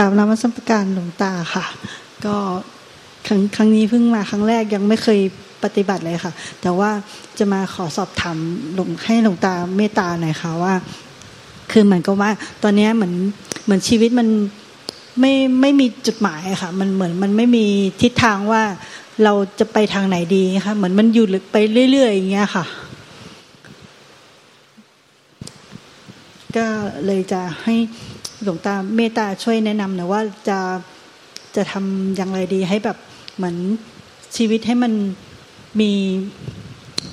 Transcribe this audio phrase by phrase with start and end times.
[0.00, 1.64] กราบนมัสการหลวงตาค่ะ
[2.24, 2.36] ก็
[3.26, 5.20] ครั้งครั้งนี้เพิ่งมาครั้งแรกยังไม่เคย
[5.64, 6.32] ปฏิบัติเลยค่ะ
[6.62, 6.90] แต่ว่า
[7.38, 8.38] จะมาขอสอบถาม
[8.74, 10.74] หลวงให้หลวงตาเมตตาหน่อยค่ะว่า
[11.72, 12.30] คือเหมือนกับว่า
[12.62, 13.14] ตอนนี้เหมือน
[13.64, 14.28] เหมือนชีวิตมัน
[15.20, 17.64] ไม่ไม่มีจุดหมายค่ะ มันเหมือนมันไม่มี
[18.02, 18.62] ทิศทางว่า
[19.24, 21.56] เราจะไปทางไหนดีค่ะ เหมือนมันอยู่ไป
[21.90, 22.64] เรื่อยๆอย่างเงี้ยค่ะ
[26.56, 26.66] ก็
[27.06, 27.76] เลยจะให้
[28.44, 30.58] หลวงตาเมตตาช่วยแนะนำหน่อยว่าจะ
[31.56, 32.96] จะทำอย่างไรดีให้แบบ
[33.36, 33.56] เหมือน
[34.36, 34.92] ชีวิตให้มัน
[35.80, 35.92] มี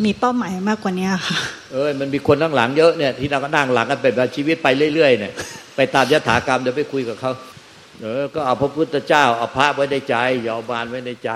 [0.03, 1.37] มีเป้าหมายมากกว่านี้ค่ะ
[1.71, 5.33] เออมันมีคนข้างหลังเยอะเนี่ยที่เราก็นั่งหลังกันเป็นแบบชีวิตไปเรื่อยๆเนี่ย
[5.75, 7.31] ไปตามยถากรรมเดี๋ยวไปคุยกับเขา
[8.01, 11.31] เออก็เอาพระพุทธเจ้าเอาพระไว้ในใจอย่าเอาบานไว้ในใจ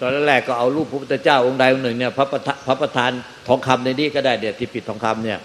[0.00, 3.10] ตอนแรกก็เอารูปพระพุทธเจ้าองค์ใดองค์หนึ่งเนี่ยพระประธานพระประธาน
[3.48, 5.38] ทองคำในนี้ก็ได้เดี๋ยวที่ปิดทองคำเนี่ย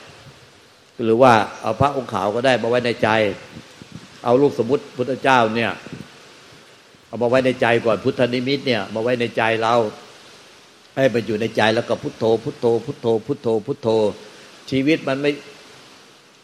[1.05, 3.09] หรือว่าเอาพระองค์ขาวก็ได้มาไว้ในใจ
[4.23, 5.71] เอารูปสมมติพุทธเจ้าเนี่ย
[7.07, 9.75] เอามาไว้ในใจก่อนพุทธนิมิตเนี่ย มาไว้ในใจเรา
[10.95, 13.87] ให้มันอยู่ในใจแล้วก็พุทโธ พุทโธ พุทโธ พุทโธ พุทโธ
[14.71, 15.31] ชีวิตมันไม่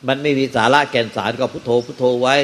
[0.08, 2.36] มันไม่มีสาระแก่นสารก็พุทโธ พุทโธไว้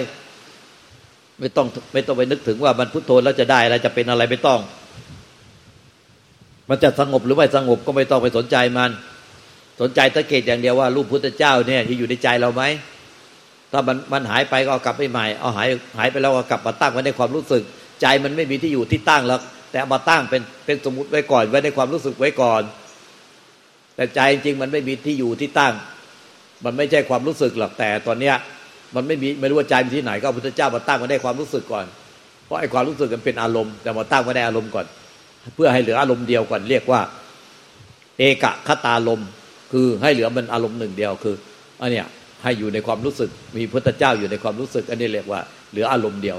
[1.40, 4.60] ไม่ต้องไม่ต้องไปนึกถึงว่ามันพุทโธแล้วจะได้อะไรจะเป็นอะไรไม่ต้อง
[6.70, 8.92] มันจะสงบหรือไม่สงบก็ไม่ต้องไปสนใจมัน
[9.82, 12.64] สนใจสังเกตอย่างเดียวว่ารูปพุทธเจ้าเนี่ยที่อยู่ในใจเราไหม
[13.72, 17.64] ถ้ามันมันหายไปก็เอากลับไปใหม่ เอาหายหายไปแล้วก็กลับมาตั้งไว้ในความรู้สึก
[18.02, 19.40] ใจมันไม่มีที่อยู่ที่ตั้งแล้ว
[19.72, 22.62] แต่เอามาตั้งเป็นเป็นสมมติไว้ก่อนไว้ในความรู้สึกไว้ก่อน
[23.96, 25.74] แต่ใจจริงมันไม่มีที่อยู่ที่ตั้ง
[26.66, 28.36] มันไม่ใช่ความรู้สึกหรอกแต่ตอนเนี้ย
[28.96, 31.86] มันไม่มีไม่รู้ว่าใจมันที่ไหนก็พุทธเจ้ามาตั้งไว้ในความรู้สึกก่อน
[32.46, 34.86] เพราะไอ้ความรู้สึกมันเป็นอารมณ์แต่มาตั้งไว้ในอารมณ์ก่อน
[35.56, 37.02] เพื่อให้เหลืออารมณ์เดียวก่อนเรียกว่า
[38.18, 39.22] เอกคตาลม
[39.74, 41.36] คือให้เหลือมันอารมณ์หนึ่งเดียวคือ
[41.82, 42.08] อันเนี้ย
[42.44, 45.42] ให้อยู่ในความรู้สึก มีพุทธเจ้าอยู่ในความรู้สึก อันนี้เรียกว่า
[45.72, 46.38] เหลืออารมณ์เดียว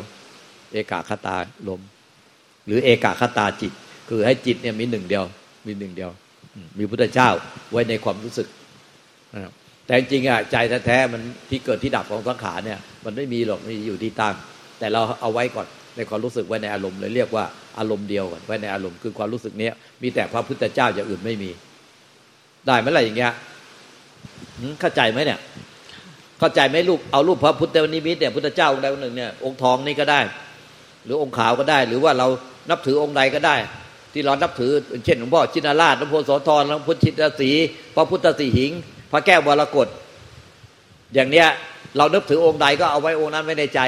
[0.72, 1.36] เอกาคตา
[1.68, 1.80] ลม
[2.66, 3.72] หรือเอกาคตาจิต
[4.08, 5.24] คือให้จิตเนี่ยมีหนึ่งเดียว
[5.66, 6.10] มีหนึ่งเดียว
[6.78, 7.28] มีพุทธเจ้า
[7.72, 8.48] ไว้ในความรู้สึก
[9.86, 10.56] แต่จริงอะใจ
[10.86, 14.34] แท้ๆมันที่เกิดที่ดับของสังขารเนี่ย มันไม่มีหรอกมีอยู่ที่ตั้ง
[14.78, 17.44] แต่เราเอาไว้ก่อนในความรู้สึกไว้ในอารมณ์เลยเรียกว่า
[17.78, 21.50] อารมณ์เดียวก่อนไว้ในอารมณ์คือความรู้สึกเนี้ยมีแต่พระพุทธเจ้าอย่างอื่นไม่มี
[22.66, 23.32] ได้ไหมล่ะอย่างเงี้ย
[24.80, 25.38] เข้าใจไหมเนี่ย
[26.38, 30.20] เข้าใจไหมรูปเอารูปพระพุทธนิมิตเนี่ยพุทธเจ้าองค์ใดองค์หนึ่งเนี่ยองค์ทองนี่ก็ได้
[31.04, 32.26] หรือองค์ขาวก็ได้ หรือว่าเรา
[32.70, 33.56] นับถือองค์ใดก็ได้
[34.12, 34.72] ที่เรานับถือ
[35.04, 37.50] เช่นหลวงพ่อชินาราชหลวงพ่อโสธรหลวงพ่อชิตสี
[37.94, 38.72] พระพุทธสีหิง
[39.12, 39.88] พระแก้ววรกฏ
[41.14, 41.48] อย่างเนี้ย
[41.96, 43.80] เรานับถือองค์ใดก็เอาไว้องค์นั้นไว้ในใจ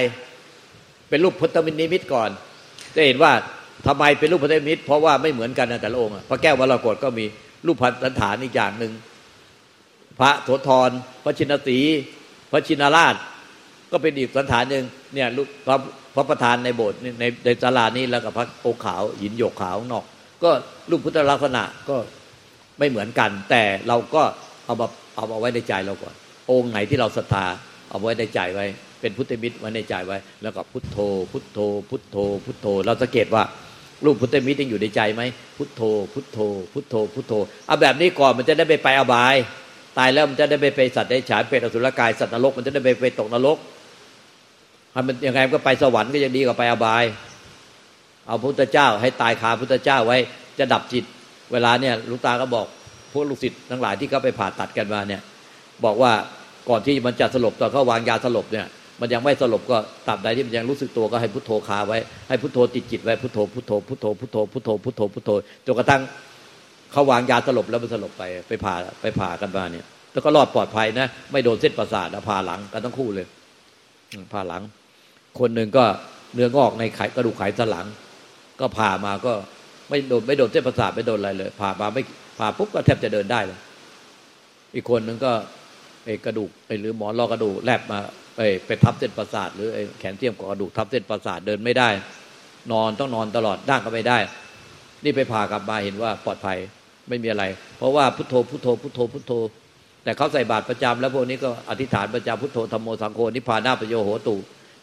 [1.08, 2.30] เป็นรูปพุทธมินิมิตก่อน
[2.94, 3.32] จะเห็นว่า
[3.86, 7.24] ทำไมเป็นรูปพุทธมิต เพราะว่าไม่เหมือนกันนะแต่ละองค์พระแก้ววรกฏก็มี
[7.66, 8.92] รูปพันธฐานอีกอย่างหนึ่ง
[10.20, 10.90] พระโสธร
[11.24, 11.78] พระชินสี
[12.50, 13.14] พระชินราช
[13.92, 14.84] ก็เป็นอีกสันฐานหนึ่ง
[15.14, 15.76] เนี่ยรูปพระ
[16.14, 20.04] พระประธานในโบสถ์ในในศาลานี้แล้วกับพระโอขาวหินหยกขาวนอก
[20.42, 20.50] ก็
[20.90, 21.96] รูปพุทธลักษณะก็
[22.78, 24.22] ไม่เหมือนกัน แต่เราก็
[24.64, 26.14] เอามาเอามาไว้ในใจเราก่อน
[26.50, 27.46] องค์ไหนที่เราศรัทธา
[27.90, 28.66] เอาไว้ในใจไว้
[29.00, 30.98] เป็นพุทธมิตรไว้ในใจไว้ แล้วก็พุทโธ
[31.32, 31.58] พุทโธ
[31.90, 33.42] พุทโธ พุทโธ เราสังเกตว่า
[34.04, 35.22] รูปพุทธมิตรยังอยู่ในใจไหม
[35.56, 36.38] พุทโธ พุทโธ
[36.72, 37.32] พุทโธ พุทโธ
[37.66, 39.36] เอาแบบนี้ก่อนมันจะได้ไปไปอบาย
[39.98, 43.58] ตายแล้วมันจะได้ไปไปสัตว์ได้ฉายเป็นอสุรกายสัตว์นรกมันจะได้ไปไปตกนรก
[44.94, 47.04] มันยังไงก็ไปสวรรค์ก็ยังดีกว่าไปอบาย
[48.26, 50.18] เอาพุทธเจ้าให้ตายคาพุทธเจ้าไว้
[50.58, 51.04] จะดับจิต
[51.52, 52.66] เวลาเนี่ยลูกตาก็บอก
[53.12, 55.20] พวกลูกศิษย์ทั้งหลายที่เขาไปผ่าตัดกันมาเนี่ย
[55.84, 56.12] บอกว่า
[56.68, 58.66] ก่อนที่มันจะสลบตอนเขาวางยาสลบเนี่ย
[59.00, 59.76] มันยังไม่สลบก็
[60.08, 61.98] ตับใดที่มันยังรู้สึกตัวก็ให้พุทโธคาไว้
[62.28, 65.30] ให้พุทโธติดจิตไว้พุทโธพุทโธพุทโธพุทโธพุทโธพุทโธพุทโธ
[65.66, 66.02] จนกระทั่ง
[66.92, 73.26] เขาวางยาสลบแล้วมันสลบไปไปผ่าไปผ่ากันมาเนี่ย แล้วก็รอดปลอดภัยนะไม่โดนเส้นประสาทผ่าหลังกันทั้งคู่เลย
[74.32, 74.62] ผ่าหลัง
[75.38, 75.84] คนหนึ่งก็
[76.34, 77.86] เนื้องอกในไขกระดูกไขสันหลัง
[78.60, 79.32] ก็ผ่ามาก็
[79.88, 82.02] ไม่โดนไม่โดนเส้นประสาทไม่โดนอะไรเลย ผ่ามาไม่
[82.38, 83.58] ผ่าปุ๊บก็แทบจะเดินได้เลย
[84.74, 85.32] อีกคนหนึ่งก็
[86.04, 87.98] ไอกระดูกไอ้หรือหมอนรอกระดูกแลบมา
[88.36, 89.68] ไปไปทับเส้นประสาท หรือ
[90.00, 91.88] แขนเทียมกับกระดูกทับเส้นประสาทเดินไม่ได้
[92.72, 94.18] นอนต้องนอนตลอดนั่งก็ไม่ได้
[95.04, 96.58] นี่ไปผ่ากลับมาเห็นว่าปลอดภัย
[97.08, 97.44] ไม่มีอะไร
[97.78, 99.32] เพราะว่าพุทโธพุทโธพุทโธพุทโธ
[100.04, 104.36] แต่เขาใส่บาตรประจำแล้วพวกนี้ก็อธิษฐานประจำพุทโธธรรมโมสังโฆนิพพานาปโยโหตุ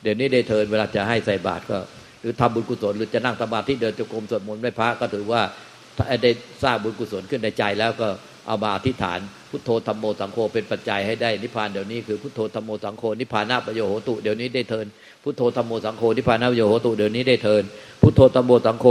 [0.03, 1.77] เดี๋ยวนี้ได้เทินเวลาจะให้ใส่บาตรก็
[2.21, 5.41] หรือทำบุญกุศลหรือจะนั่งสมาธิเดินจงกรมสวดมนต์ไม่พระก็ถือว่า
[5.97, 6.31] ถ้าได้
[6.63, 8.07] สร้างบุญกุศลขึ้นในใจแล้วก็
[8.47, 9.19] เอามาอธิษฐาน
[9.49, 14.85] พุทโธธรรมโมสังโฆเป็นปัจจัยให้ได้นิพพานเดี๋ยวนี้คือพุทโธธรรมโมสังโฆนิพพานาประโยโหตุเดี๋ยวนี้ได้เทิน
[15.23, 17.63] พุทโธธรรมโมสังโฆนิพพานาประโยโหตุเดี๋ยวนี้ได้เทิน
[18.01, 18.85] พุทโธธรรมโมสังโฆ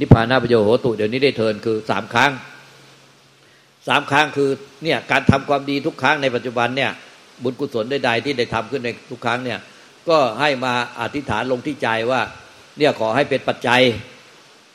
[0.00, 2.32] นิพพานาประโยโหตุเดี๋ยวนี้ได้เทินคือสามครั้ง
[3.88, 4.50] สามครั้งคือ
[4.84, 6.90] เนี่ยการทำความดีทุกครั้งในปัจจุบันเนี่ย
[7.42, 9.58] บุญกุศลใดๆที่ได้ทำขึ้นในทุกครั้งเนี่ย
[10.08, 12.20] ก็ให้มาอธิษฐานลงที่ใจว่า
[12.78, 13.80] เนี่ยขอให้เป็นปัจจัย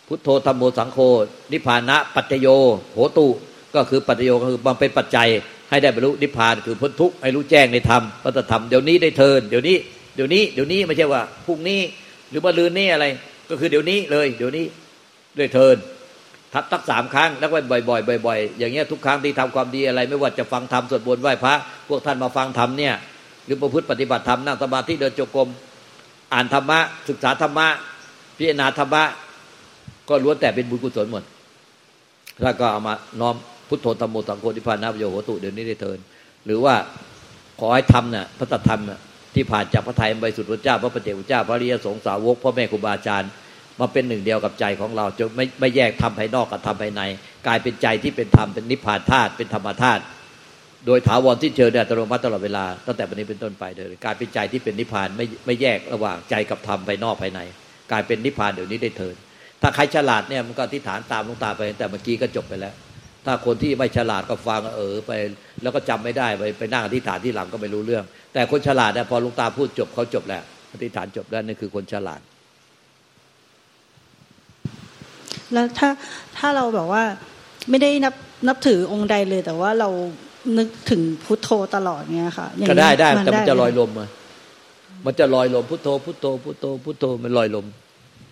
[0.07, 1.00] พุทโธธรรมโมสังโฆ
[1.51, 2.48] นิพพานะปัจจโย
[2.94, 3.27] โหตุ
[3.75, 5.27] ก็คือปัจโยก็คือมันเป็นปัจจัย
[5.69, 9.77] ให้ได้บรรลุนิพพานคือพ้นทุกข์ให้รู้แจ้งในธรรมพระธรรมเดี๋ยวนี้ได้เทินเดี๋ยวนี้
[10.16, 11.80] เดี๋ยวนี้เดี๋ยวนี้ไม่ใช่ว่าพรุ่งนี้
[12.30, 13.06] หรือว่าลืนนี้อะไร
[13.50, 14.66] ก็คือเดี๋ยวนี้เลย เดี๋ยวนี้
[15.38, 15.75] ได้เทิน
[16.54, 17.56] ทับตักสามครั้งแล้วก็
[17.89, 21.54] บ่อยๆบ่อยๆอย่างเงี้ยทุกครั้งที่ทำความดีอะไร ไม่ว่าจะฟังธรรมสวดมนต์ไหว้พระ
[21.88, 22.94] พวกท่านมาฟังธรรมเนี่ย
[23.45, 25.50] หรือประพฤติปฏิบัติธรรมนั่งสมาธิเดินจงกรม
[26.33, 26.80] อ่านธรรมะ
[27.10, 27.68] ศึกษาธรรมะ
[28.38, 29.04] พิจารณาธรรมะ
[30.10, 31.24] ก็ล้วนแต่เป็นบุญกุศลหมด
[32.44, 33.36] แล้วก็เอามาน้อม
[33.69, 36.00] พุทโธธรรมโมสังโฆทิพานาโยโหตุเดี๋ยวนี้ได้เทิน
[36.45, 36.75] หรือว่า
[37.60, 38.81] ขอให้ทำเนี่ยพระตธรรม
[39.36, 43.30] ที่ผ่านจากพระไทยบริสุทธิ์พระเจ้า พระปฏิเจกเจ้า พระริยสงสาวกพ่อแม่ครูบาอาจารย์
[43.80, 47.01] มาเป็นหนึ่งเดียวกับใจของเราจะไม่ไม่แยกทำภายนอกกับทำภายใน
[47.48, 50.01] กลายเป็นใจที่เป็นธรรมเป็นนิพพานธาตุเป็นธรรมธาตุ
[50.86, 57.39] โดยถาวรที่เจอเนี่ยอัตโนมัติตลอดเวลาตั้งแต่วันนี้เป็นต้นไปเลยกลายเป็นใจที่เป็นนิพพานไม่ไม่แยกระหว่างใจกับธรรมภายนอกภายใน
[57.92, 59.15] กลายเป็นนิพพานเดี๋ยวนี้ได้เทิน
[59.62, 62.74] ถ้าใครฉลาดเนี่ยมันก็อธิษฐานตามลงตาไป แต่เมื่อกี้ก็จบไปแล้ว
[63.30, 65.12] ถ้าคนที่ไม่ฉลาดก็ฟังเออไป
[65.62, 68.04] แล้วก็จำไม่ได้ไปไปนั่งอธิษฐานที่หลังก็ไม่รู้เรื่อง
[68.34, 70.44] แต่คนฉลาดเนี่ยพอลุงตาพูดจบเขาจบแล้ว
[70.74, 72.22] อธิษฐานจบแล้วนี่คือคนฉลาด
[75.54, 75.90] แล้วถ้า
[76.38, 77.04] ถ้าเราแบบว่า
[77.70, 78.14] ไม่ได้นับ
[78.48, 79.90] นับถือองค์ใดเลย แต่ว่าเรา
[80.58, 84.08] นึกถึงพุทโธตลอดเงี้ยค่ะก็ได้ได้แต่มันจะลอยลมมา
[85.06, 87.66] มันจะลอยลมพุทโธพุทโธพุทโธพุทโธมันลอยลม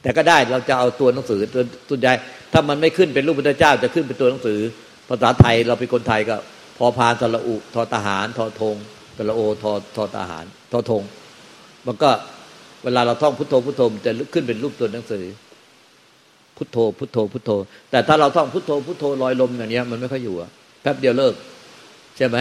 [0.02, 2.14] แต่ก็ได้เราจะเอาตัวหนังสือตัวตัวใหญ่
[2.54, 4.60] ถ้ามันไม่ขึ้นเป็นรูปพุทธเจ้าจะขึ้นเป็นตัวหนังสือ
[5.10, 6.36] ภาษาไทยเราเป็นคนไทยก็
[6.78, 8.76] พอพานตะละอุทอทหารทอทง
[9.18, 11.04] ตะละโอทอทอทหารทอทง
[11.86, 12.10] มันก็
[12.84, 15.24] เวลาเราท่องพุทโธพุทโธจะขึ้นเป็นรูปตัวหนังสือ
[16.58, 17.52] พุทโธพุทโธพุทโธ
[17.92, 20.50] แต่ถ้าเราท่องพุทโธพุทโธลอยลมอย่างนี้มันไม่ค่อยอยู่อะ
[20.82, 21.34] แป๊บเดียวเลิก
[22.18, 22.38] ใช่ไหม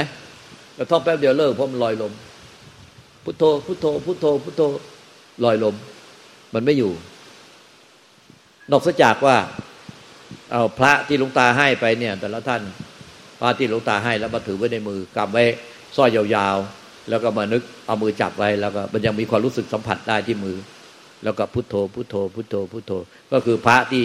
[0.75, 2.13] เราท่องแป๊บเดียวเลิกเพราะมันลอยลม
[3.25, 4.63] พุทโธพุทโธพุทโธพุทโธ
[5.45, 5.75] ลอยลม
[6.55, 6.93] มันไม่อยู่
[8.71, 9.37] นอกจากว่า
[10.53, 12.63] เอาพระที่หลวงตาให้ไปเนี่ย แต่ละท่าน
[13.41, 15.45] พระที่หลวงตาให้แล้วมาถือไว้ในมือกำไว้
[15.97, 20.57] สร้อยยาวๆ แล้วก็มานึกเอามือจับไว้แล้วก็มันยังมีความรู้สึกสัมผัสได้ที่มือ
[21.25, 22.93] แล้วก็พุทโธพุทโธพุทโธพุทโธ
[23.33, 24.05] ก็คือพระที่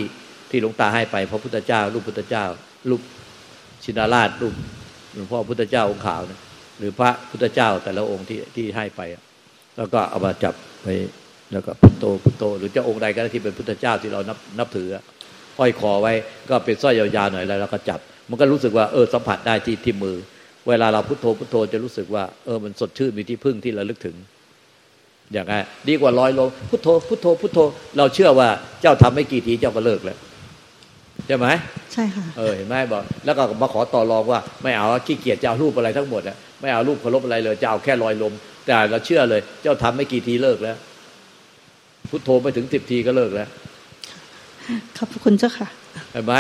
[0.50, 2.46] ที่หลวงตาให้ไปพระพุทธเจ้า รูปพุทธเจ้า
[2.90, 3.02] รูป
[3.84, 4.54] ชินาราชรูป
[5.14, 6.40] หลวงพ่อพุทธเจ้าองค์ขาวนะ
[6.80, 9.02] หรือพระพุทธเจ้าแต่ละองค์ที่ที่ให้ไป
[9.78, 10.54] แล้วก็เอามาจับ
[10.84, 10.88] ไป
[11.52, 14.88] แล้วก็พุทโธพุทโธ หรือเจ้าองค์ใดก็ได้ที่เป็นพุทธเจ้าที่เรานับนับถือ
[15.62, 16.14] ห้อยคอไว้
[16.50, 18.00] ก็เป็นสร้อยยาวๆหน่อยแล้วเราก็จับ
[18.30, 20.16] มันก็รู้สึกว่าเออสัมผัสได้ที่ที่มือ
[20.68, 24.16] เวลาเราพุทโธพุทโธจะรู้สึกว่าเออมันสดชื่นมีที่พึ่งที่เราลึกถึง
[25.34, 25.54] อย่างไง
[25.88, 27.60] ดีกว่าลอยลงพุทโธพุทโธพุทโธ
[27.98, 28.50] เราเชื่อว่า
[28.82, 30.18] เจ้าทำไม่กี่ทีเจ้าก็เลิกแล้ว
[31.28, 31.48] ใช่ไหม
[31.94, 38.34] ใช่ค่ะเออเห็นไหมบอกแล้วก็มาขอต่อรองว่า ไม่เอาขี้เกียจจะเอารูปอะไรทั้งหมดอะไม่เอารูปเคารพอะไรเลยจะเอาแค่ลอยลม
[38.66, 40.78] แต่เราเชื่อเลย เจ้าทำไม่กี่ทีเลิกแล้ว
[42.10, 43.48] พุทโธไปถึงสิบทีก็เลิกแล้ว
[44.98, 45.68] ขอบคุณเจ้าค่ะ
[46.12, 46.34] เห็นไหม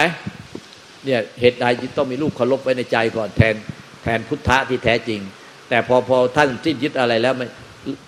[1.06, 1.65] เนี่ยเหตุใด
[1.97, 3.56] ต้องมีรูปเคารพไว้ในใจก่อนแทน
[4.03, 5.19] แทนพุทธะที่แท้จริง
[5.69, 7.33] แต่พอพอท่านสิ้นยึดอะไรแล้ว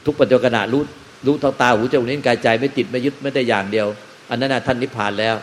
[0.05, 0.81] ทุกปัจจุบันรู้
[1.25, 3.87] รู้ทางตาหูจมูกนิ้วกายใจไม่ติดไม่ยึดไม่ได้อย่างเดียว
[4.29, 5.35] อันนั้นท่านนิพพานแล้ว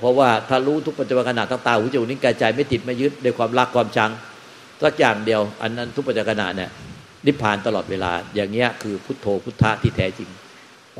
[0.00, 4.10] เพราะว่าถ้ารู้ทุกปัจจุบันขณะทั้งตาหูจมูกนิ้วกายใจไม่ติดไม่ยึดด้วยความรักความชัง
[4.82, 6.70] สักอย่างเดียว อันนั้นทุกปัจจุบันเนี่ย
[7.26, 10.28] นิพพานตลอดเวลา อย่างเงี้ยคือพุทโธพุทธะที่แท้จริง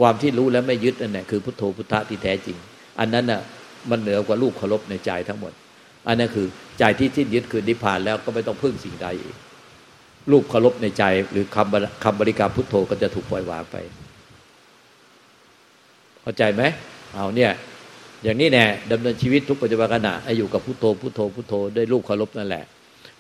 [0.01, 2.57] ความที่รู้แล้วไม่ยึดนั่นแหละคือพุทโธพุทธะที่แท้จริง
[3.01, 3.41] อันนั้นน่ะ
[3.91, 5.53] มันเหนือกว่าลูกเคารพในใจทั้งหมด
[6.09, 6.47] อันนั้นคือ
[6.79, 9.37] ใจที่ที่ยึดคือนิพพานแล้วก็ไม่ต้องพึ่งสิ่งใดอีก
[10.31, 13.77] รูปเคารพในใจ หรือคำคำบริกรรมพุทโธก็จะถูกปล่อยวางไป
[16.23, 16.63] เข้าใจไหม
[17.15, 17.51] เอาเนี่ย
[18.25, 22.65] อย่างนี้แน่ดำเนินชีวิตทุกปัจจุบันขณะอยู่กับพุทโธพุทโธพุทโธด้วยรูปเคารพนั่นแหละ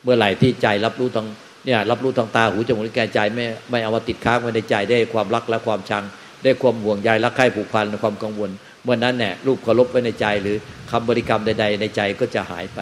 [0.03, 1.27] เมื่อไหร่ที่ใจรับรู้ทาง
[1.67, 6.05] เนี่ยรับรู้ทางตาหูจมูกลิ้นกายใจไม่ไม่เอามาติดค้างไว้ในใจได้ความรักและความชัง
[6.43, 8.51] ได้ความห่วงใยรักใคร่ผูกพันความกังวล
[8.89, 10.57] มื่อนั้นเนี่ยรูปเคารพไว้ในใจหรือ
[10.91, 12.81] คำบริกรรมใด ๆ ในใจก็จะหายไป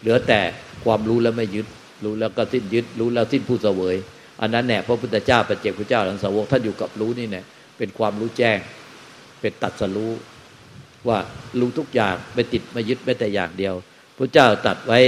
[0.00, 0.40] เหลือแต่
[0.84, 1.66] ความรู้แล้วไม่ยึด
[2.04, 3.96] รู้แล้วก็สิ้นยึด รู้แล้วสิ้นผู้เสวย
[4.40, 7.44] อันนั้นเนี่ยพระพุทธเจ้าประเจกพระเจ้าหลังสาวกท่านอยู่กับรู้นี่เนี่ย
[7.78, 8.58] เป็นความรู้แจ้ง
[9.40, 10.12] เป็นตัดสรู้
[11.08, 11.18] ว่า
[11.60, 13.74] รู้ทุกอย่างไม่ติดไม่ยึดแม้แต่อย่างเดียว
[14.18, 14.98] พระเจ้าตัดไว้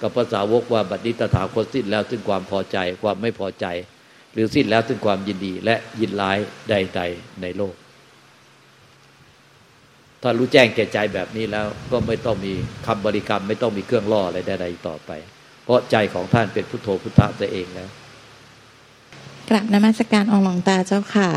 [0.00, 3.66] กับภาษาวกว่าบัดนี้ตถาคตสิ้นแล้วซึ่งความพอใจความไม่พอใจ
[4.32, 6.38] หรือสิ้นแล้วซึ่งความยินดีและยินร้าย
[6.70, 7.74] ใด ๆ ในโลก
[10.22, 12.52] ถ้ารู้แจ้งแก่ใจแบบนี้แล้วก็ไม่ต้องมี
[12.86, 15.10] คำบริกรรม ไม่ต้องมีเครื่องล่ออะไรใดๆต่อไป
[15.64, 17.88] เพราะใจของท่านเป็นพุทโธพุทธะตัวเองแล้ว
[19.48, 21.30] กลับนมัสการองหลวงตาเจ้าค่ะ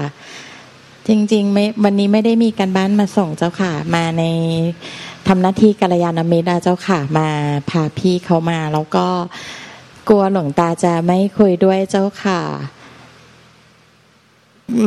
[1.08, 4.24] จริงๆไม่วันนี้ไม่ได้มีการบ้านมาส่งเจ้าค่ะ มาใน
[5.28, 7.30] ทำหน้าที่กัลยาณมิตรเจ้าค่ะ มา
[7.70, 9.08] พาพี่เขามา แล้วก็
[10.10, 12.42] กลัวหลวงตาจะไม่คุยด้วยเจ้าค่ะ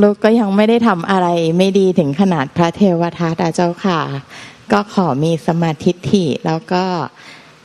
[0.02, 1.28] ลูกก็ยังไม่ได้ทำอะไร
[1.58, 4.00] ไม่ดีถึงขนาดพระเทวทัตเจ้าค่ะ
[4.72, 6.84] ก็ขอมีสมาธิฐิแล้วก็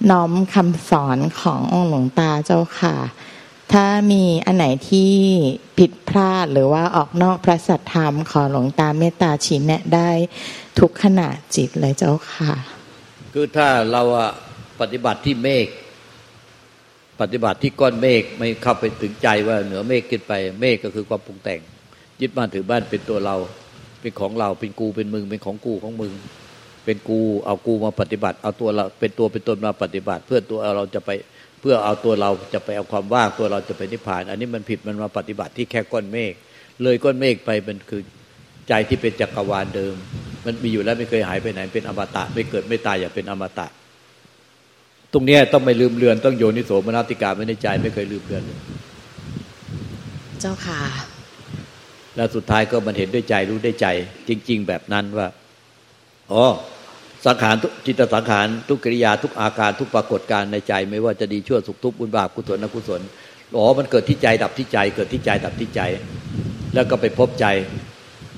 [0.09, 2.95] น้อมคำสอนขององค์หลวงตาเจ้าค่ะ
[3.73, 5.13] ถ้ามีอันไหนที่
[5.77, 10.09] ผิดพลาดหรือว่าออกนอกพระสัทธรรม ขอหลวงตาเมตตาชี้แนะได้
[10.79, 12.53] ทุกขณะจิตเลยเจ้าค่ะ
[13.33, 14.01] คือถ้าเรา
[14.81, 15.67] ปฏิบัติที่เมฆ
[17.21, 21.61] ปฏิบัติที่ก้อนเมฆไม่เข้าไปถึงใจว่าเหนือเมฆขึ้นไป เมฆก็คือความปรุงแต่ง
[22.21, 23.35] ยึดบ้านถือบ้านเป็นตัวเรา
[24.01, 26.13] เป็นของเราเป็นกูเป็นมึง เป็นของกูของมึง
[26.85, 31.09] เป็นกูเอากูมาปฏิบัติ เอาตัวเราเป็นตัวเป็นตนมาปฏิบัติ เพื่อตัวเราจะไป
[31.61, 36.33] เพื่อเอาตัวเราจะไปเอาความว่างตัวเราจะไปนิพพาน อันนี้มันผิดมันมาปฏิบัติที่แค่ก้อนเมฆ
[36.83, 38.01] เลยก้อนเมฆไปมันคือ
[38.67, 39.95] ใจที่เป็นจักรวาลเดิม
[40.45, 43.67] มันมีอยู่แล้วไม่เคยหายไปไหนเป็นอมตะ ไม่เกิดไม่ตายอย่าเป็นอมตะ
[45.13, 48.59] ตรงนี้ต้องไม่ลืมเลือนต้องโยนิโสมนติกาไม่ในใจไม่เคยลืมเลือนเลย
[50.39, 50.81] เจ้าค่ะ
[52.15, 53.87] แล้วสุดท้ายก็มันเห็นด้วยใจรู้ด้วยใจ
[54.27, 55.27] จริง ๆ แบบนั้นว่า
[56.31, 56.45] อ๋อ
[57.25, 63.01] สังขารทุกจิตสังขารทุกกิริยาทุกอาการทุกปรากฏการในใจ ไม่ว่าจะดีชั่วสุขทุกข์บุญบาปกุศลอกุศล
[63.57, 65.81] อ๋อมันเกิดที่ใจดับที่ใจ เกิดที่ใจดับที่ใจ
[66.73, 67.45] แล้วก็ไปพบใจ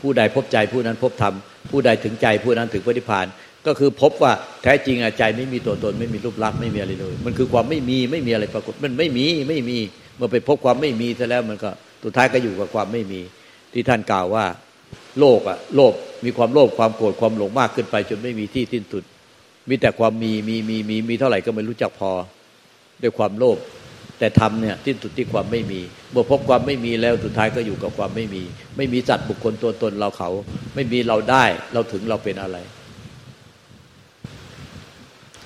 [0.01, 1.33] ผู้ใดพบใจผู้นั้นพบธรรม
[1.71, 3.25] ผู้ใดถึงใจผู้นั้นถึงพระนิพพาน
[3.65, 4.31] ก็คือพบว่า
[4.63, 9.77] แท้จริงใจไม่มีตัวตนไม่มีรูปลักษณ์ไม่มีอะไรเลย มันคือความไม่มีไม่มีอะไรปรากฏมันไม่มีไม่มี
[10.17, 11.69] เมื่อไปพบความไม่มีซะแล้วมันก็
[12.03, 13.21] สุดท้ายก็อยู่กับความไม่มี
[13.73, 14.45] ที่ท่านกล่าวว่า
[15.19, 15.93] โลกอะโลภ
[16.25, 19.03] มีความโลภความโกรธความหลงมากขึ้นไป จนไม่มีที่สิ้นสุด
[19.69, 22.11] มีแต่ความมีมีมีมีมีเท่าไหร่ก็ไม่รู้จักพอ
[23.01, 23.57] ด้วยความโลภ
[24.19, 28.43] แต่ทำเนี่ยสิ้นสุดที่ความไม่มี เมื่อพบความไม่มีแล้วสุดท้ายก็อยู่กับความไม่มี
[28.77, 30.29] ไม่มีสัตว์บุคคลตัวตนเราเขา
[30.75, 32.57] ไม่มีเราได้เราถึงเราเป็นอะไร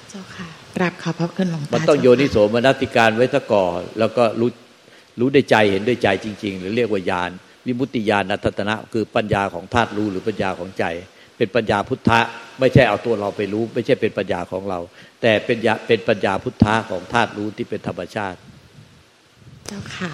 [0.09, 4.49] เจ้าค่ะกราบขอบพระคุณหลวงตามันต้องโยนิโสมนติการไว้ซะก่อนแล้วก็รู้
[5.19, 7.31] รู้ได้ใจเห็นด้วยใจจริง ๆ หรือเรียกว่าญาณ
[7.67, 10.85] วิมุตติญาณนัตตนะ คือปัญญาของธาตุรู้หรือปัญญาของใจ
[11.37, 12.19] เป็นปัญญาพุทธะ
[12.59, 14.79] ไม่ใช่เอาตัวเราไปรู้ ไม่ใช่เป็นปัญญาของเรา
[15.21, 18.37] แต่เป็นญาเป็นปัญญาพุทธะของธาตุรู้ที่เป็นธรรมชาติ
[19.67, 20.11] เจ้าค่ะ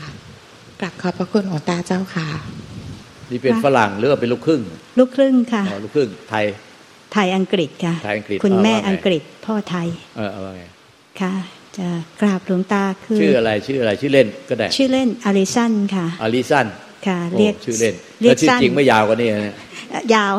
[0.79, 2.27] กราบขอบพระคุณหลวงตาเจ้าค่ะ
[3.31, 4.61] นี่เป็นฝรั่งหรือว่าเป็นลูกครึ่ง
[4.99, 6.45] ลูกครึ่งค่ะอ๋อลูกครึ่งไทย
[7.13, 10.63] ไทยอังกฤษค่ะไทยอังกฤษคุณแม่เอาว่าไงอังกฤษพ่อไทย เออเอาว่าไง
[11.21, 11.33] ค่ะ
[11.77, 11.87] จะ
[12.21, 16.67] กราบหลวงตาคือ ชื่ออะไรชื่ออะไรชื่อเล่นก็ได้ ชื่อเล่นอาริสันค่ะอาริสัน
[17.07, 19.55] ค่ะโอ้เรียกชื่อเล่นเรีแล้ยวกชื่อสั้นจริงไม่ยาวกว่านี้นะ
[19.89, 20.35] เอ่อยาว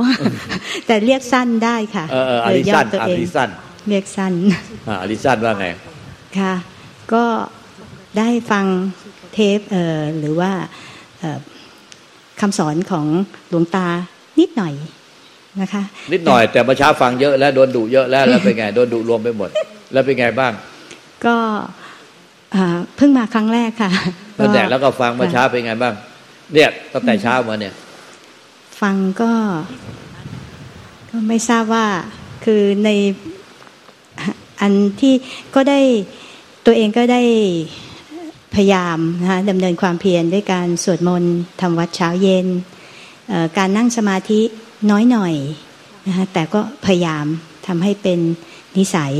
[0.86, 3.50] แต่เรียกสั้นได้ค่ะเออเอออาริย่สัอนตัวอาเองริสัน
[3.88, 4.32] เรียกสั้น
[4.88, 5.66] อ่าอาริสันว่าไง
[6.38, 6.54] ค่ะ
[7.12, 7.24] ก็
[8.18, 8.64] ได้ฟัง
[9.32, 10.52] เทปเอ่อหรือว่า
[11.20, 11.38] เอ่อ
[12.40, 13.06] คำสอนของ
[13.50, 13.86] หลวงตา
[14.40, 14.74] นิดหน่อย
[15.60, 19.50] นะคะ นิดหน่อยแต่เมื่อเช้าฟังเยอะแล้วโดนดุเยอะแล้วแล้วเป็นไงโดนดุรวมไปหมด
[19.92, 20.52] แล้วเป็นไงบ้าง
[21.26, 21.36] ก็
[22.54, 23.90] อ่าเพิ่งมาครั้งแรกค่ะ
[24.38, 25.94] ตั้งแต่แล้วก็ฟังเมื่อเช้าเป็นไงบ้าง
[26.52, 27.74] เนี่ยตั้งแต่เช้ามาเนี่ย
[28.80, 29.32] ฟังก็
[31.10, 31.86] ก็ไม่ทราบว่า
[32.44, 32.90] คือใน
[34.60, 35.14] อันที่
[35.54, 35.80] ก็ได้
[36.66, 37.22] ตัวเองก็ได้
[38.54, 42.46] พยายามนะคะดำเนินความเพียรด้วยการสวดมนต์ทำวัดเช้าเย็น
[43.58, 44.40] การนั่งสมาธิ
[44.90, 45.34] น้อยหน่อย
[46.06, 47.24] นะคะแต่ก็พยายาม
[47.66, 48.20] ทำให้เป็น
[48.76, 49.14] นิสัย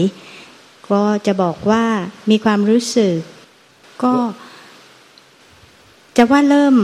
[0.90, 1.85] ก็จะบอกว่า
[2.31, 3.16] มีความรู้สึก
[4.04, 4.14] ก็
[6.16, 6.76] จะว่าเริ่ม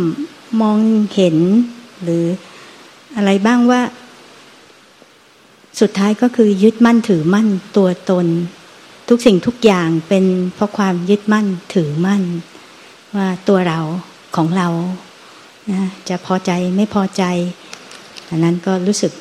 [0.62, 0.78] มอง
[1.14, 1.36] เห็น
[2.02, 2.24] หรือ
[3.16, 3.82] อะไรบ้างว่า
[5.80, 8.26] สุดท้ายก็คือยึดมั่นถือมั่นตัวตน
[9.08, 12.22] ทุกสิ่งทุกอย่างเป็นเพราะความยึดมั่นถือมั่น
[13.16, 13.80] ว่าตัวเรา
[14.36, 14.68] ของเรา
[15.72, 17.24] นะจะพอใจไม่พอใจ
[18.28, 19.12] อันนั้นก็รู้สึก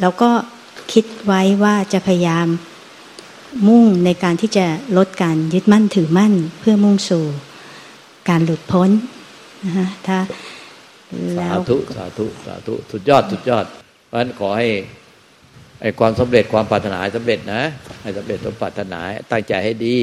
[0.00, 0.30] เราก็
[0.92, 2.46] คิดไว้ว่าจะพยายาม
[3.68, 7.24] มุ่งในการที่จะลดการยึดมั่นถือมั่น เพื่อมุ่งสู่
[8.28, 8.90] การหลุดพ้น
[9.64, 10.18] นะฮะถ้า
[11.36, 13.64] แล้สาวธุสาธุสาธุสุดยอดสุดยอด
[14.06, 14.68] เพราะฉะนั้นขอให้
[15.82, 17.62] ไอ้ความสำเร็จความปรารถนาให้สำเร็จนะ
[18.02, 19.00] ให้สำเร็จสมปรารถนา
[19.30, 19.96] ตั้งใจให้ดี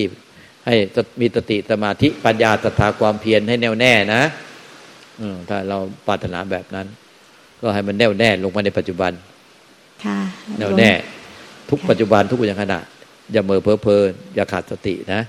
[0.66, 0.76] ให้
[1.22, 4.22] มีสติสมาธิปัญญาศรัทธาความเพียรให้แน่วแน่นะ
[5.20, 6.88] อืมถ้าเราปรารถนาแบบนั้น
[7.62, 9.12] ก็ให้มันแน่วแน่ลงมาในปัจจุบัน
[10.06, 10.20] ค่ะ
[10.60, 10.92] แน่วแน่
[11.70, 12.80] ทุกปัจจุบันทุกอย่างขณะ
[13.32, 15.22] อย่าเมอเพอเพลินอย่าขาดสตินะ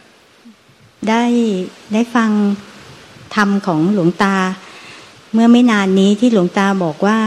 [1.09, 1.23] ได้
[1.93, 2.31] ได้ฟัง
[3.35, 4.37] ธรรมของหลวงตา
[5.33, 7.19] เมื่อไม่นานนี้ที่หลวงตาบอกว่า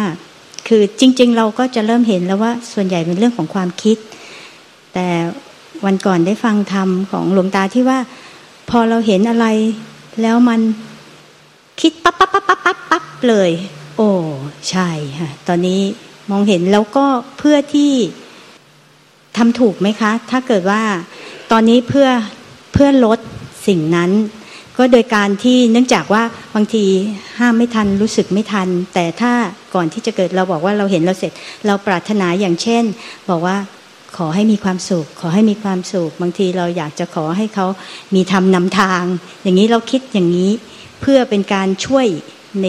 [0.68, 3.98] คือจริง ๆ เราก็จะเริ่มเห็นแล้วว่าส่วนใหญ่เป็นเรื่องของความคิด
[4.94, 5.08] แต่
[5.86, 8.00] วันก่อนได้ฟังธรรมของหลวงตาที่ว่า
[8.70, 9.46] พอเราเห็นอะไร
[10.22, 10.60] แล้วมัน
[11.82, 13.51] คิดปั๊บปั๊บปั๊บปั๊บปั๊บปั๊บเลย
[13.96, 14.10] โอ้
[14.70, 14.89] ใช่
[15.20, 15.82] ค่ะตอนนี้
[16.32, 17.06] มองเห็นแล้วก็
[17.38, 17.91] เพื่อที่
[19.38, 20.82] ทำถูกไหมคะ ถ้าเกิดว่า
[21.51, 22.08] ตอนนี้เพื่อ
[22.74, 23.20] เพื่อลด
[23.68, 24.12] สิ่งนั้น
[24.79, 26.24] ก็โดยการที่เนื่องจากว่า
[26.55, 26.86] บางที
[27.39, 29.31] ห้ามไม่ทันรู้สึกไม่ทัน แต่ถ้า
[29.75, 31.31] ก่อนที่จะเกิดเราบอกว่าเราเห็นเราเสร็จ
[31.67, 32.83] เราปรารถนาอย่างเช่น
[33.29, 33.57] บอกว่า
[34.17, 37.67] ขอให้มีความสุข ขอให้มีความสุข บางทีเราอยากจะขอให้เขา
[38.15, 39.03] มีธรรมนำทาง
[39.43, 40.50] อย่างนี้เราคิดอย่างนี้
[41.01, 42.05] เพื่อเป็นการช่วย
[42.62, 42.67] ใน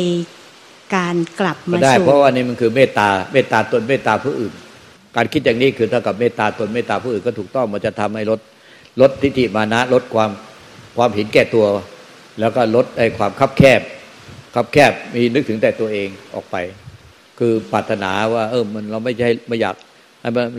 [0.96, 4.52] การกลับมาได้เพราะว่านี่มันคือเมตตาเมตตาตนเมตตาผู้อื่น
[5.16, 8.40] การคิดอย่างนี้คือเท่ากับเมตตาตนเมตตาผู้อื่นก็ถูกต้องมันจะทำให้ลด
[9.00, 10.30] ลดทิฏฐิมานะลดความ
[10.96, 11.64] ความเห็นแก่ตัว
[12.40, 13.80] แล้วก็ลดไอ้ความคับแคบ
[14.54, 16.56] คับแคบมีนึกถึงแต่ตัวเองออกไป
[17.38, 19.74] คือปรารถนาว่า เออมันเราไม่ใช่ไม่อยาก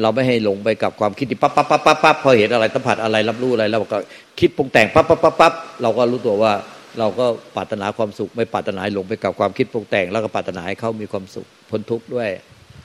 [0.01, 3.97] เราไม่ให้หลงไปกับความคิดที่ปั๊บปั๊บปั๊บปั๊บปั๊บพอเห็นอะไรสัมผัสอะไรรับรู้อะไรเราก็
[4.39, 6.53] คิดปรุงแต่งปั๊บปั๊บปั๊บปั๊บเราก็รู้ตัวว่า
[6.99, 7.25] เราก็
[7.55, 12.29] ปรารถนาความสุข ไม่ปรารถนาหลงไปกับความคิดปรุงแต่ง แล้วก็ปรารถนาให้เขามีความสุขพ้นทุกข์ด้วย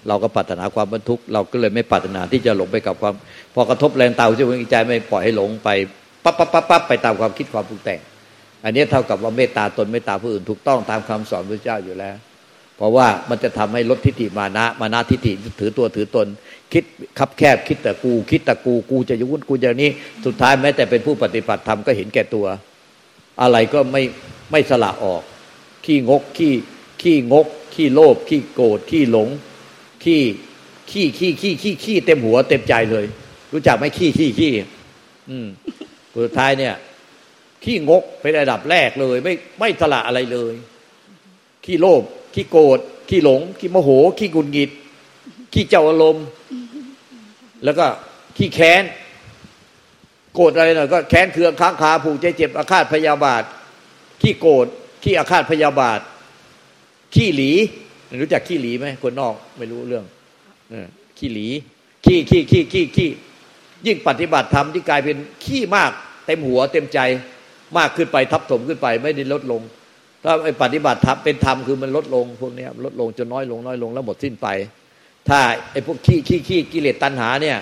[0.08, 3.14] เราก็ปรารถนาความพ้นทุกข์เราก็เลยไม่ปรารถนาที่จะหลงไปกับความ
[3.54, 5.68] พอกระทบแรงเตาที่วิใจไม่ปล่อยให้หลงไป
[6.24, 8.00] ปั๊บปั๊บปั๊บปั๊บไปตามความคิดความปรุงแต่ง
[8.64, 12.16] อันนี้เท่ากับว่าเมตตาตนเมตตาผู้อื่นถูกต้องตามคำสอนพระเจ้าอยู่แล้ว
[12.76, 16.26] เพราะว่ามันจะทำให้ลดทิฏฐิมานะมานะทิฏฐิถือตัวถือตน
[16.72, 16.84] คิด
[17.18, 19.90] คับแคบคิดแต่กู คิดแต่กูกูจะยุ่งกูจะนี้
[20.26, 22.46] สุดท้ายแม้แต่เป็นผู้ปฏิบัติธรรมก็เห็นแก่ตัว
[23.42, 24.02] อะไรก็ไม่
[24.52, 25.22] ไม่สละออก
[25.84, 26.52] ขี้งกขี้
[27.02, 29.28] ขี้งก ขี้โลภขี้โกรธขี้หลง
[30.04, 30.22] ขี้
[30.90, 33.04] ขี้ขี้ขี้ขี้ขี้เต็มหัวเต็มใจเลย
[33.52, 34.52] รู้จักไหมขี้ขี้ขี้
[35.30, 35.46] อืม
[36.24, 36.74] สุดท้ายเนี่ย
[37.64, 40.54] ขี้งกเป็นระดับแรกเลย ไม่ไม่สละอะไรเลย
[41.64, 42.02] ขี้โลภ
[42.34, 44.70] ขี้โกรธขี้หลง ขี้โมโห ขี้กุนกิด
[45.52, 46.26] ขี้เจ้าอารมณ์
[47.64, 47.86] แล้วก็
[48.36, 48.82] ขี้แค้น
[50.34, 53.42] โกรธอะไรหน่อยก็แค้นเคืองค้างคาผูกใจเจ็บอาฆาตพยาบาท
[54.22, 54.66] ขี้โกรธ
[55.02, 56.00] ขี้อาฆาตพยาบาท
[57.14, 57.52] ขี้หลี
[58.22, 60.04] รู้จักขี้หลีไหมคนนอกไม่รู้เรื่อง
[61.18, 61.48] ขี้หลี
[62.04, 63.10] ขี้ขี้ขี้ขี้ขี้
[63.86, 65.90] ยิ่งปฏิบัติธรรมที่กลายเป็นขี้มาก
[66.26, 66.98] เต็มหัวเต็มใจ
[67.78, 69.62] มากขึ้นไปทับถมขึ้นไปไม่ได้ลดลง
[70.24, 74.48] ถ้าไอ้ปฏิบัติธรรมเป็นธรรมคือมันลดลงพวกนี้ลดลงจนน้อยลงน้อยลงแล้วหมดสิ้นไป
[75.28, 75.38] ถ้า
[75.72, 77.56] ไอ้พวกขี้ขี้ขี้กิเลสตัณหาเนี่ย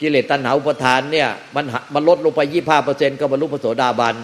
[0.00, 4.14] กิเลสตัณหาอุปทานเนี่ยมันมันลดลงไปยี่ห้าเปอร์เซ็นต์ก็บรรลุพระโสดาบัน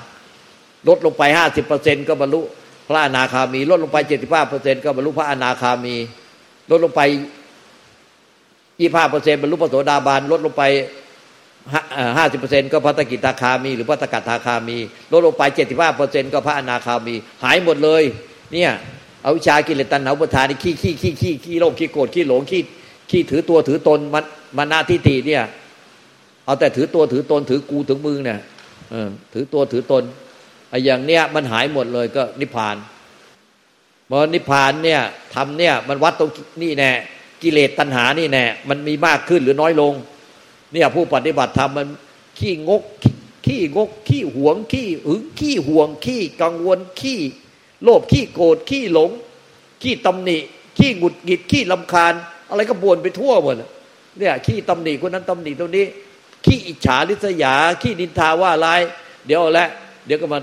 [0.89, 2.41] ลดลงไปห้าสิบเปอร์เซ็นก็บรรลุ
[2.89, 5.95] พระอนาคามี ลดลงไปเจ็ดสิบห้าเปอร์เซ็นก็บรรลุพระอนาคามี
[6.71, 7.01] ลดลงไป
[8.81, 10.63] ยี่ห้าเปอร์เซ็นบรรลุพระโสดาบันลดลงไป
[12.17, 14.79] ห้าสิบเปอร์เซ็นก็พระตกิตาคามี หรือพระตกัตตาคามี
[15.13, 18.03] ลดลงไปเจ็ดสิบห้าเปอร์เซ็นก็พระอนาคามี หายหมดเลย
[18.53, 18.71] เนี่ย
[19.23, 22.63] เอาวิชากิเลสตัณหาอุปทานนี่ขี้ขี้ขี้ขี้ขี้โลภขี้โกรธขี้หลงขี้
[23.11, 24.25] ขี้ถือตัวถือตนมัน
[24.57, 25.43] มานาทิฏฐิเนี่ย
[26.45, 28.41] เอาแต่ถือตัวถือตนถือกูถือมึงเนี่ย
[29.33, 30.03] ถือตัวถือตน
[30.71, 32.77] ไอ้อย่างเนี้ยมันหายหมดเลยก็นิพพาน
[34.11, 35.01] พอนิพพานเนี่ย
[35.35, 36.31] ทำเนี่ยมันวัดตรง
[36.63, 36.91] นี่แน่
[37.43, 39.93] กิเลสตัณหานี่แน่มันมีมากขึ้นหรือน้อยลง
[40.73, 41.89] เนี่ยผู้ปฏิบัติธรรมมัน
[42.39, 42.83] ขี้งก
[43.47, 47.21] ขี้งก ขี้หวง ขี้หึงขี้ห่วง ขี้กังวล ขี้
[47.83, 49.11] โลภ ขี้โกรธ ขี้หลง
[49.83, 50.39] ขี้ตำหนิ
[50.79, 52.15] ขี้หงุดหงิด ขี้ลำคาญ
[52.49, 53.55] อะไรก็บวนไปทั่วหมด
[54.19, 55.85] เนี่ย ขี้ตำหนิคนนั้นตำหนิตรงนี้
[56.45, 58.81] ขี้อิจฉาริษยา ขี้นินทาว่าร้าย
[59.27, 59.69] เดี๋ยวละ
[60.07, 60.39] เดี๋ยวก็มา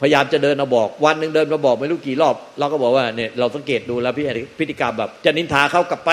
[0.00, 4.24] พยายามจะเดินมาบอก วันหนึ่งเดินมาบอกไม่รู้กี่รอบ เราก็บอกว่าเนี่ยเราสังเกตดูแล้วพี่
[4.58, 6.10] พฤติกรรมแบบ จะนินทาเขากลับไป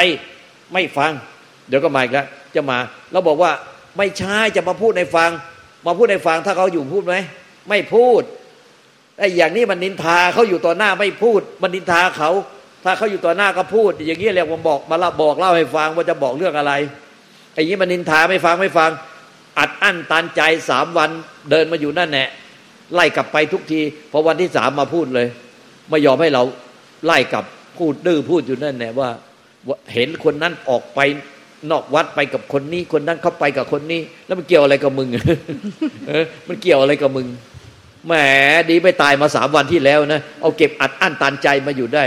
[0.73, 1.11] ไม่ฟัง
[1.67, 2.77] เดี๋ยวก็มาอีกแล้ว จะมา
[3.11, 3.51] เราบอกว่า
[3.97, 5.31] ไม่ใช่จะมาพูดในฟัง
[5.85, 7.15] มาพูดในฟังถ้าเขาอยู่พูดไหม
[7.69, 8.21] ไม่พูด
[9.19, 12.31] ไอ้อย่างนี้มันนินทาเขาอยู่ต่อหน้าไม่พูด มันนินทาเขา
[12.83, 16.73] ถ้าเขาอยู่ต่อหน้าก็พูด อย่างนี้เรียกว่าบอกมาละบอกเล่าให้ฟังว่าจะบอกเรื่องอะไร
[17.53, 18.91] ไอ้นี้มันนินทาไม่ฟังไม่ฟัง
[19.59, 21.09] อัดอั้นตันใจสามวัน
[21.49, 22.27] เดินมาอยู่นั่นแหละ
[22.95, 23.81] ไล่กลับไปทุกที
[24.11, 25.27] พอวันที่สามมาพูดเลย
[25.89, 26.43] ไม่ยอมให้เรา
[27.05, 27.45] ไล่กลับ
[27.77, 29.09] พูดดื้อพูดอยู่นั่นแหละว่า
[29.93, 30.99] เห็นคนนั้นออกไป
[31.71, 35.09] นอกวัดไปกับคนนี้ คนนั้นเข้าไปกับคนนี้ แล้วมันเกี่ยวอะไรกับมึง
[36.07, 37.27] เออมันเกี่ยวอะไรกับมึง
[38.07, 38.13] แหม
[38.69, 42.03] ดีไปตายมาสามวันที่แล้วนะเอาเก็บอัดอั้นตันใจมาอยู่ได้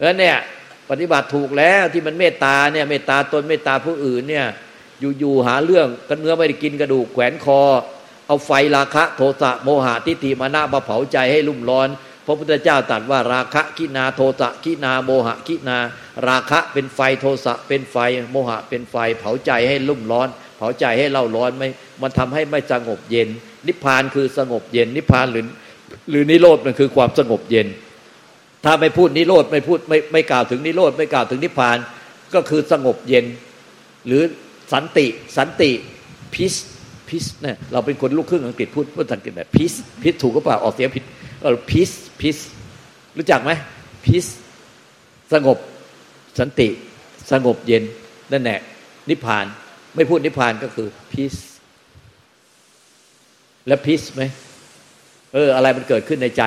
[0.00, 0.36] แล้วเนี่ย
[0.90, 4.46] ปฏิบัติถูกแล้วที่มันเมตตาเนี่ยเมตตาตนเมตตาผู้อื่นเนี่ย
[5.18, 7.60] อยู่ๆหาเรื่องกันเนื้อไม่ได้กินกระดูกแขวนคอ
[8.26, 11.88] เอาไฟราคะ โทสะโมหะทิฏฐิมานะมาเผาใจให้ลุ่มร้อน
[12.26, 15.78] พระพุทธเจ้าตรัสว่าราคะกินาโทสะกินาโมหะกินา
[16.28, 17.96] ราคะเป็นไฟโทสะเป็นไฟ
[18.32, 21.68] โมหะเป็นไฟ เผาใจให้ลุ่มร้อน เผาใจให้เล่าร้อนไม่
[22.02, 23.28] มันทำให้ไม่สงบเย็น
[23.66, 25.44] นิพพานคือสงบเย็น นิพพานหรือ
[26.10, 27.66] หรือนิโรธมันคือความสงบเย็น
[28.64, 31.78] ถ้าไม่พูดนิโรธไม่พูดไม่ไม่กล่าวถึงนิโรธไม่กล่าวถึงนิพพาน
[32.34, 33.24] ก็คือสงบเย็น
[34.06, 34.22] หรือ
[34.72, 35.06] สันติ
[35.36, 35.70] สันติ
[36.34, 36.54] พิส
[37.08, 41.04] พิสเนี่ยเราเป็นคนลูกครึ่งอังกฤษพูดพูดอังกฤษแบบพิสพิสถูกก็เปล่าออกเสียงผิด
[41.44, 42.36] เออพิสพิส
[43.16, 43.50] รู้จักไหม
[44.06, 44.26] พิส
[45.32, 45.58] สงบ
[46.38, 46.68] สันติ
[47.32, 47.82] สงบเย็น
[48.32, 48.60] นั่นแหละ
[49.08, 49.46] นิพพาน
[49.94, 51.34] ไม่พูดนิพพานก็คือพิส
[53.66, 54.22] และพิสไหม
[55.32, 56.42] เออ อะไรมันเกิดขึ้นในใจ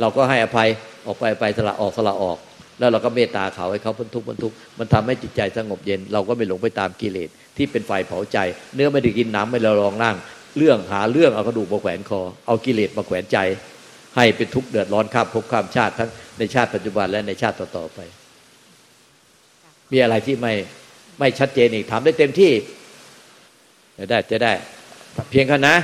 [0.00, 0.68] เราก็ให้อภัย
[1.06, 2.38] ออกไปไปสละออกสละออก
[2.78, 8.38] แล้วเราก็เมตตาเขาให้เขาพ้นทุกข์พ้นทุกข์มันทำให้จิตใจสงบเย็น เราก็ไม่หลงไปตามกิเลสที่เป็นไฟเผาใจ
[8.74, 10.16] เนื้อไม่ได้กินน้ำไม่ละรองร่าง
[10.56, 13.38] เรื่องหาเรื่องเอากระดูกมาแขวนคอ เอากิเลสมาแขวนใจ
[14.16, 17.98] ให้เป็นทุกข์เดือดร้อนข้ามภพข้ามชาติทั้งในชาติปัจจุบันและในชาติต่อๆไป
[19.92, 20.54] มีอะไรที่ไม่
[21.18, 22.52] ไม่ชัดเจนอีกถามได้เต็มที่
[23.98, 24.52] จะได้จะได้
[25.30, 25.76] เพียงแค่นะ